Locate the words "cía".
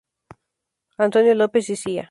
1.75-2.09